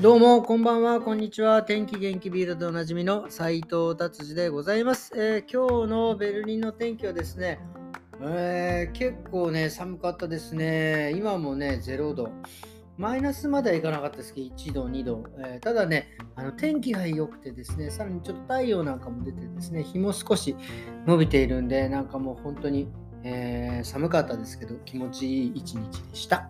[0.00, 1.62] どうも、こんばんは、こんにちは。
[1.62, 7.60] 天気元気ビールでおなじみの斉藤達治でございます、えー、今日のベルリンの天気はですね、
[8.22, 11.12] えー、結構ね、寒かったですね。
[11.14, 12.32] 今もね、0度。
[12.96, 15.24] マイナスまではいかなかったですけど、1度、2度。
[15.36, 20.56] えー、ただね、あの天気が良くてですね、さらにちょっと太陽なんかも出てですね、日も少し
[21.06, 22.88] 伸びているんで、なんかもう本当に、
[23.22, 26.48] え、寒かったですけど、気持ちいい一日でした。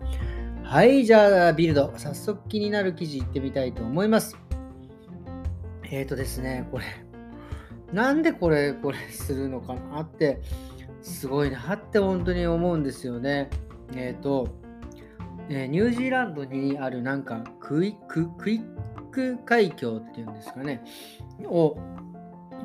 [0.71, 1.91] はい、じゃあ、ビルド。
[1.97, 4.37] 早速気になる記事いってみたいと思います。
[5.83, 6.85] えっ、ー、とですね、これ、
[7.91, 10.39] なんでこれ、これするのかなって、
[11.01, 13.49] すごいなって本当に思うんですよね。
[13.93, 14.47] えっ、ー、と、
[15.49, 20.81] えー、ニュージーランドにあるなんかクイック、クイック海峡っていうんですかね、
[21.47, 21.75] を、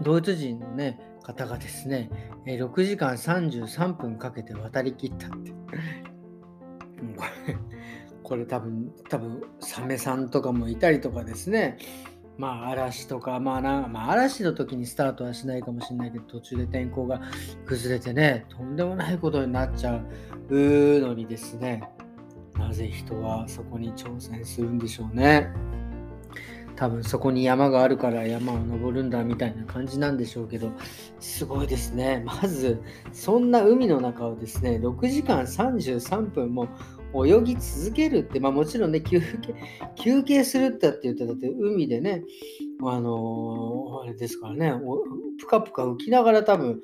[0.05, 2.09] ドイツ人のね、方がですね、
[2.47, 5.51] え6時間33分かけて渡りきったって。
[7.17, 7.57] これ
[8.27, 11.79] これ多分、多分、サメさんとかもいたりとかですね。
[12.37, 17.21] まあ嵐とか、まあな、まあ、嵐の時にスタートはしないかもしれないけど、途中で天候が
[17.67, 20.01] 崩れてね、とんでもないことになっちゃ
[20.51, 21.89] うのにですね、
[22.59, 25.49] なぜ人はそこに挑戦するんでしょうね。
[26.75, 30.73] 多分そこに山があるから山を登るんだみたいな感じなんでしょうけど、
[31.21, 32.23] すごいですね。
[32.27, 36.69] まず、そんな海の中をですね、6時間33分も
[37.15, 39.55] 泳ぎ続けるって、まあもちろんね、休憩、
[39.97, 42.25] 休憩するってって言って、だって海でね、
[42.83, 44.73] あのー、あれですからね、
[45.39, 46.81] ぷかぷか浮きながら多分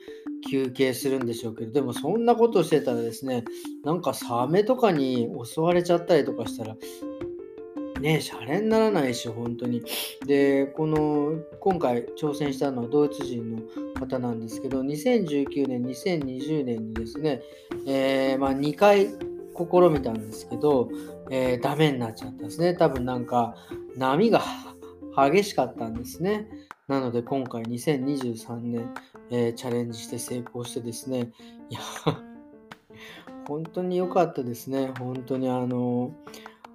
[0.50, 3.44] 休憩するんでしょうけど、でもそんなことしてたらですね、
[3.84, 6.76] なんかサメとかに襲われちゃったりとかしたら、
[8.02, 9.82] ね、シャレにならないし、本当に。
[10.26, 13.62] で、この、今回挑戦したのはドイツ人の
[13.94, 17.42] 方なんですけど、2019年、2020年にですね、
[17.86, 19.08] えー、まあ、2回
[19.56, 20.88] 試みたんですけど、
[21.30, 22.74] えー、ダメになっちゃったんですね。
[22.74, 23.54] 多分なんか
[23.96, 24.42] 波が
[25.16, 26.48] 激しかったんですね。
[26.88, 28.94] なので今回2023年、
[29.30, 31.30] えー、チャレンジして成功してですね、
[31.70, 31.80] いや、
[33.46, 34.92] 本当に良かったですね。
[34.98, 36.12] 本当にあの、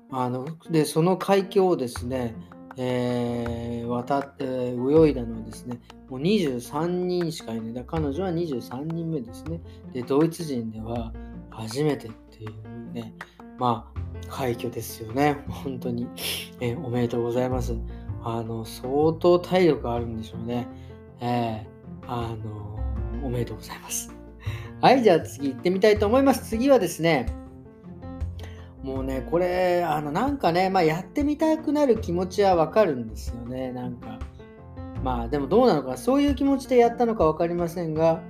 [0.09, 2.35] あので、その海峡をですね、
[2.78, 5.79] えー、渡って泳いだのはですね、
[6.09, 7.73] もう23人しかいない。
[7.73, 9.59] だ彼女は23人目ですね。
[9.94, 11.12] で、ドイツ人では
[11.50, 13.14] 初めてっていうね、
[13.58, 15.44] まあ、快挙ですよね。
[15.50, 16.08] 本当に、
[16.59, 17.75] え ー、おめでとうございます。
[18.24, 20.68] あの、相当体力あるんでしょうね。
[21.20, 22.80] えー、あの、
[23.26, 24.14] おめでとうございます。
[24.81, 26.47] はい、じゃあ次行ってみたいと思います。
[26.50, 27.26] 次はですね、
[28.84, 34.20] もうね、これ、あの、なんかね、まあ、やってみたくなる気持ちはわかるんですよね、なんか。
[35.03, 38.22] まあ、でもどうなのか、そういう気持ちでやったのか分かりませんが、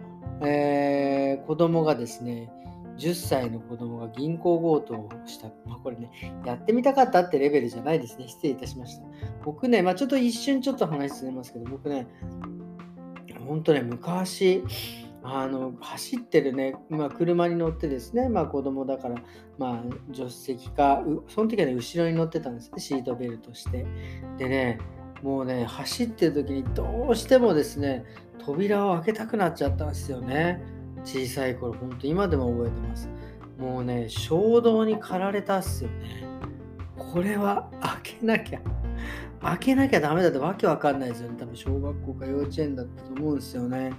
[0.42, 2.50] えー、子供がですね、
[2.98, 5.48] 10歳の子供が銀行強盗をした。
[5.66, 6.12] まあ、これね、
[6.46, 8.28] やってみたかったってレベルじゃないですね。
[8.28, 9.04] 失礼いたしました。
[9.44, 12.08] 僕ね、まあ、ちょっと一瞬ちょっと話進めますけど、僕ね、
[13.48, 14.64] 本当ね、昔、
[15.24, 19.16] あの走ってるね、まあ、車に乗ってですね、まあ、子供だから、
[19.58, 23.86] まあ、助手席か、その時はね、後ろに乗ってたんですね、シートベルトして。
[24.38, 24.80] でね、
[25.22, 28.06] もうね、走ってる時にどうしてもですね、
[28.40, 30.62] 扉を開けたくなっちゃったんですよね。
[31.08, 33.10] 小さい頃、ほんと今でも覚えてます。
[33.58, 36.28] もうね、衝動に駆られたっすよね。
[36.98, 38.60] これは開けなきゃ。
[39.42, 41.38] 開けなきゃダメだってわけわかんないですよね。
[41.40, 43.94] 多分小学校か幼稚園だったと思うんですよね。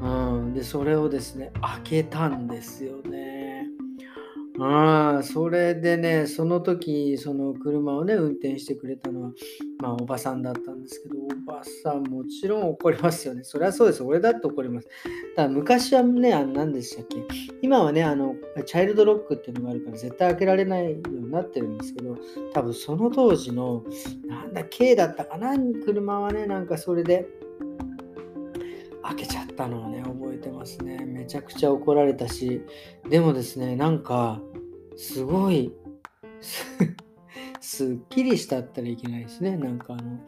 [0.00, 0.08] う
[0.42, 0.54] ん。
[0.54, 3.25] で、それをですね、開けたんですよね。
[4.58, 9.32] ああ、それでね、その時、その車をね、運転してくれたのは、
[9.80, 13.44] まあ、おばさんだったんですけど、おばさん、もちろん怒りますよね。
[13.44, 14.02] そりゃそうです。
[14.02, 14.88] 俺だって怒ります。
[15.34, 17.22] ただ、昔はね、あの何でしたっけ？
[17.60, 18.34] 今はね、あの、
[18.64, 22.16] チャイルドロックっていうのがあるから、絶対開けられないようになってるんですけど、
[22.54, 23.84] 多分その当時の、
[24.26, 27.28] なんだ、K だったかな、車はね、なんかそれで、
[29.02, 30.96] 開けちゃったのをね、覚えてますね。
[31.26, 32.62] めちゃくちゃ怒られたし、
[33.10, 34.40] でもですね、なんか、
[34.96, 35.72] すごい、
[37.60, 39.56] すっきりしたったらいけないですね。
[39.56, 40.20] なんかあの、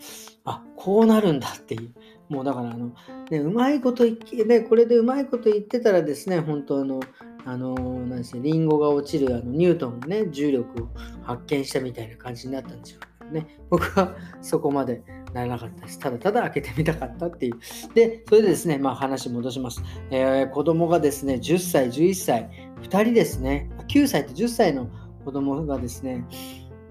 [0.44, 1.94] あ、こうなるんだっていう。
[2.28, 2.92] もうだからあの、
[3.30, 6.98] ね、うまいこと言って、ね、これでうまいこと言ってたらですね、本当あの、
[7.44, 10.88] あの、なんですね、リンゴが落ちるあのニュートンがね、重力を
[11.22, 13.00] 発見したみたいな感じになったんですよ。
[13.30, 15.98] ね、僕はそこまでならなかったです。
[15.98, 17.54] ただただ開けてみたかったっていう。
[17.94, 19.82] で、それでですね、まあ話戻します。
[20.10, 22.50] えー、子供がですね、10歳、11歳、
[22.82, 24.88] 2人ですね、9歳と10歳の
[25.24, 26.24] 子供がですね、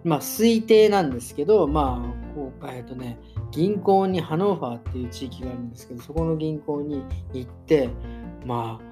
[0.04, 3.19] まあ推定なんですけど、まあ、こう、えっ、ー、とね、
[3.51, 7.04] 銀行にハノーファーっていう地域があるんですけど、そこの銀行に
[7.34, 7.89] 行って、
[8.45, 8.87] まあ、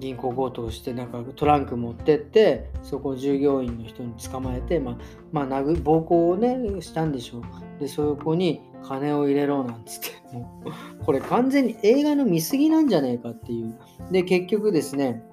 [0.00, 4.96] 銀行強盗してなんかトランク持ってってそこ従業員の人に捕まえて、まあ、
[5.32, 7.42] まあ、殴暴行をねしたんでしょう。
[7.80, 13.78] でそこに金を入れろなんつってもうこれ完全に映画の見過ぎなんじゃねえかっていう。
[14.10, 15.24] で結局ですね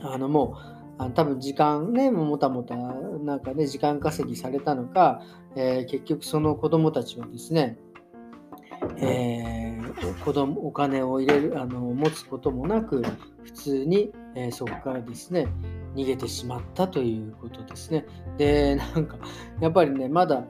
[0.00, 5.22] あのもうあ多分時間ねもたもたなんかね時間稼ぎされたのか、
[5.54, 7.78] えー、結局その子供たちはですね、
[8.98, 9.55] えー、
[10.24, 13.02] 子供お金を入れるあの持つこともなく
[13.44, 15.48] 普通に、えー、そこからですね
[15.94, 18.04] 逃げてしまったということですね。
[18.36, 19.16] でなんか
[19.60, 20.44] やっぱりねまだ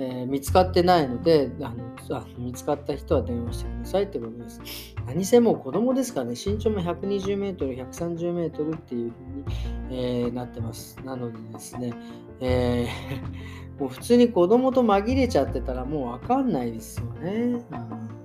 [0.00, 4.60] えー、見つかってないのであのあ見つかった人は電話してくださいってことです。
[5.06, 10.98] 何せもう子供ですからね、身長も120メートル、130メートルっていう風に、えー、なってます。
[11.04, 11.92] なのでですね、
[12.40, 17.64] えー、 もう普通に子供と紛れちゃってたらもうわかんないですよね。
[17.72, 18.17] うん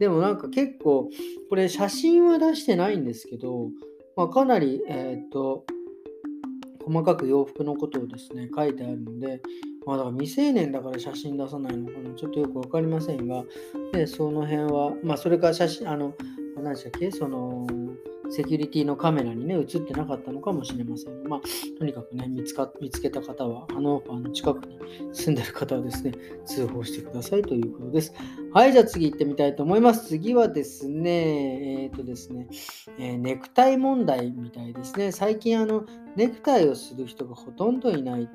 [0.00, 1.10] でもなんか結構、
[1.50, 3.68] これ写真は出してないんですけど、
[4.16, 5.66] まあ、かなり、えっ、と、
[6.84, 9.42] 細かく洋服のことをですね、書いてあるので、
[9.86, 13.44] まあだから未成年だから写真出さないのかな、ちょっとよくわかりませんが、
[13.92, 16.14] で、その辺は、まあそれから写真、あの、
[16.56, 17.66] 何でしたっけ、その、
[18.30, 21.28] セキュリティのカメラにね、映ってなかったのかもしれません。
[21.28, 21.40] まあ、
[21.78, 24.78] とにかくね、見つか見つけた方は、ハノーファーの近くに
[25.12, 26.12] 住んでる方はですね、
[26.44, 28.14] 通報してくださいということです。
[28.52, 30.08] はい、じゃあ次行ってみたいと思います。
[30.08, 32.48] 次はですね、えっ、ー、とですね、
[32.98, 35.12] えー、ネクタイ問題みたいですね。
[35.12, 35.84] 最近、あの、
[36.16, 38.28] ネクタイをする人がほとんどいない、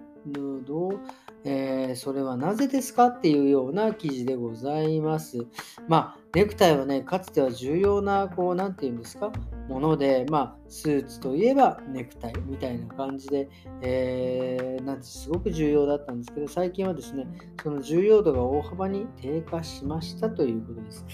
[0.65, 0.99] どう
[1.45, 5.45] えー、それはなぜですかっていうような記事でございます。
[5.87, 9.31] まあ、ネクタイはね、かつては重要な、こう、なんて言うんですか、
[9.69, 13.47] もので、まあ、スーツといえばネクタイみたいな感じで、
[13.81, 17.27] えー、なんてすごく重要だったんですけど、最近はですね、
[17.61, 21.05] その重要度が大幅に低下しましたということです。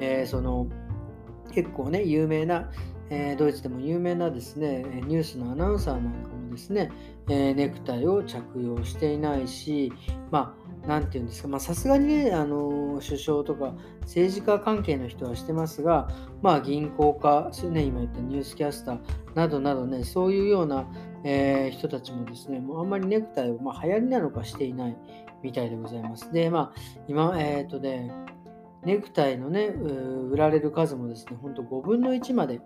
[0.00, 0.68] えー、その
[1.52, 2.70] 結構ね、有名な、
[3.10, 6.90] え、ドイツでも有名なですね、ニュースのアナウンサーなんかもですね、
[7.28, 9.92] えー、ネクタイを着用していないし、
[10.30, 10.54] ま
[10.84, 16.08] あ、なんていうんですか、さすがにね、あの首相とか政治家関係の人はしてますが、
[16.42, 18.98] まあ、銀行家、ね、今言ったニュースキャスター
[19.34, 20.86] などなどね、そういうような、
[21.24, 24.96] えー、人たちもですね、もうあんまりネクタイを、まあ、流行りなのかしていない
[25.42, 26.32] みたいでございます。
[26.32, 28.10] で、まあ、今、えっ、ー、とね、
[28.84, 32.60] ネクタイのね、売られる数もですね、ほんと5分の1まで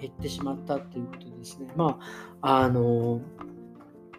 [0.00, 1.68] 減ってしまったっていうことですね。
[1.76, 1.98] ま
[2.40, 3.20] あ、あの、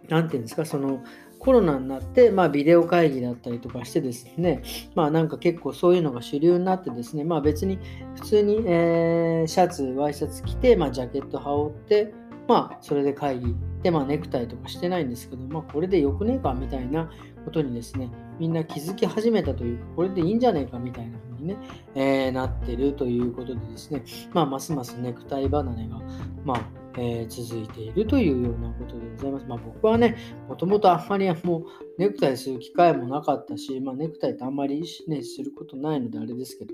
[0.10, 1.04] なんていうんですか、その、
[1.46, 4.64] コロナになって、まあ、ビデオ会議だったりとかしてですね、
[4.96, 7.78] まあなんか結構そういうのが主流になってですね、まあ別に
[8.16, 12.14] 普通に、えー、シャツ、ワイシャツ着て、まあジャケット羽織って、
[12.48, 17.12] まあそれで会議で、まあネクタイとかしてないんですけど、まあこれでよくねえかみたいな
[17.44, 18.10] ことにですね、
[18.40, 21.58] みんな気づき始めたという、これでいいんじゃねえかみたいな風にね、
[21.96, 24.04] えー、なってるということでですね、
[24.34, 26.02] まあますますネクタイ離れが、
[26.44, 29.46] まあえー、続いているというようなことでございます。
[29.48, 30.16] まあ、僕はね、
[30.48, 31.64] もともとあんまりもう
[31.98, 36.74] ネクタイする機会もなかったし、まあ、ネクタイってあんまり、ね、することないのであれですけど、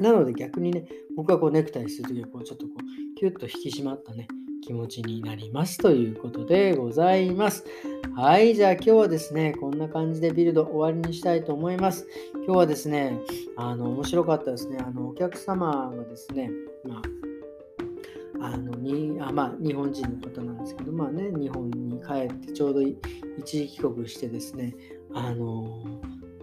[0.00, 0.86] なので逆にね、
[1.16, 4.26] 僕はこうネクタイするときはこうちょっとこうキュッと引き締まったね、
[4.62, 7.64] 気持ちになりますということでございます。
[8.14, 12.06] はい、じゃあ今日はですね、こんな感じでビルド終わりにしたいと思います。
[12.34, 13.18] 今日はですね、
[13.56, 14.78] あの、面白かったですね。
[14.78, 16.50] あの、お客様がですね、
[16.84, 17.02] まあ、
[18.42, 22.96] あのにあまあ、日本人の方なんですけど、まあね、日本に帰ってちょうど一
[23.44, 24.74] 時帰国してですね、
[25.14, 25.84] あの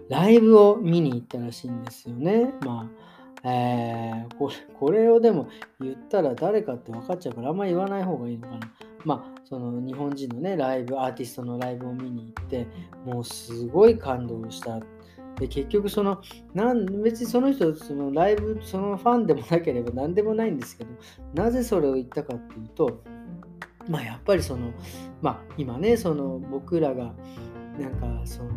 [0.08, 2.54] ライブを見に行ったらしいんですよね。
[2.64, 5.48] まあ、えー、これこれをでも
[5.80, 8.60] 言ったら誰かって分かっちゃうからあんまり言わない方がいいのかな。
[9.04, 12.66] まあ、その日本人のね、ライブ、アーティストのライブを見に行って、
[13.04, 14.80] もうすごい感動した
[15.38, 16.20] で結局その
[16.52, 20.90] なん別にその人そのライブそのファンでもなければ何でもないんですけど
[21.34, 23.02] なぜそれを言ったかっていうと
[23.88, 24.72] まあやっぱりその
[25.22, 27.14] まあ今ねその僕らが
[27.78, 28.50] なんかその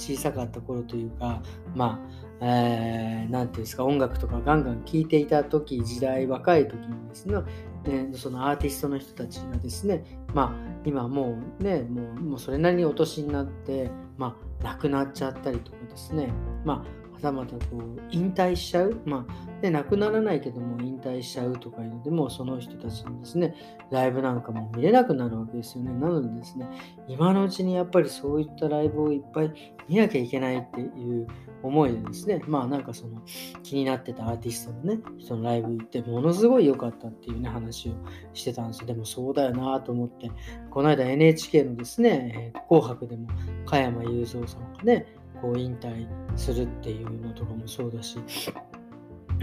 [0.00, 1.42] 小さかった頃というか
[1.74, 7.36] まあえー、て言うんですか音楽とかガンガン聴いていた時時代若い時にですね
[7.84, 10.04] ね、そのアーティストの人たちがですね、
[10.34, 16.28] まあ、今もうね、もうそれなりにお年になって、まあ、亡くなっちゃったりとかですね、
[16.64, 23.54] まあ、たまたこう引退しちゃう、まあ、で亡くならないけども引退しちゃうとかいうのでもその人たちのですね
[23.90, 25.92] ライブなんかも見れなくなるわけですよね。
[25.92, 26.66] なのでですね
[27.08, 29.52] 今のうちにやっぱりそういったライブをいっぱい
[29.88, 31.26] 見なきゃいけないっていう
[31.62, 33.20] 思いでですねまあなんかその
[33.62, 37.92] 気になってたアーティストのね人のライブ行ってものすごい良かったっていうね話を
[38.32, 38.86] してたんですよ。
[38.86, 40.30] でもそうだよなと思って
[40.70, 43.28] この間 NHK のですね「紅白」でも
[43.66, 45.06] 加山雄三さんがね
[45.40, 46.06] こう引退
[46.36, 48.22] するっていうのとかもそうだしや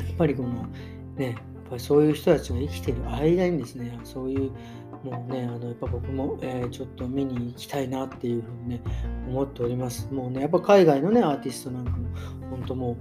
[0.04, 0.66] っぱりこの
[1.16, 1.36] ねやっ
[1.70, 4.52] ぱりそういう人たちが生きてる間にですね、そういう
[5.04, 8.82] もうね、あのやっぱ僕も、えー、ちょっと見に行きたいなっていうふうにね、
[9.28, 10.12] 思っております。
[10.12, 12.10] もうね、やっぱ海外のね、アーティストなんかも、
[12.50, 12.98] 本当も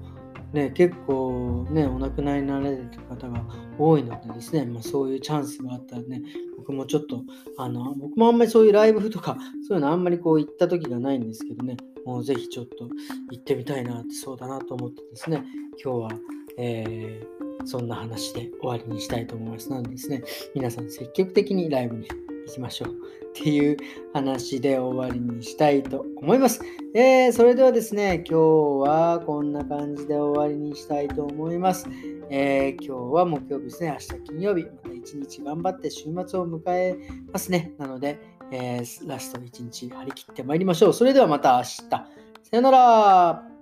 [0.52, 3.44] う、ね、結構ね、お亡くなりになられてる方が
[3.78, 6.22] 多いのでですね、まあ、そういうチャンスがあったらね、
[6.56, 7.22] 僕もちょっと、
[7.58, 9.36] あの、僕もあんまりそういうライブとか、
[9.66, 11.76] そういうのあんまりこう行った時がないんですけどね、
[12.06, 12.88] もうぜひちょっと
[13.30, 15.44] 行ってみたいなって、そうだなと思ってですね、
[15.82, 16.20] 今日は、
[16.58, 17.36] えー
[17.66, 19.70] そんな話で終わりにしたいと思います。
[19.70, 20.22] なのでですね、
[20.54, 22.06] 皆さん積極的にライブに
[22.46, 22.92] 行きましょうっ
[23.34, 23.76] ていう
[24.12, 26.60] 話で終わりにしたいと思います。
[26.94, 31.88] えー、それではですね、今日はこんな感じで終わりにしたいと思います。
[32.30, 36.96] えー、今日は木曜日ですね、明日金曜日、また一日頑張って週末を迎え
[37.32, 37.72] ますね。
[37.78, 40.92] なので、えー、ラスト1日張り切ってまいりましょう。
[40.92, 41.72] それではまた明日。
[41.88, 42.06] さ
[42.52, 43.55] よなら。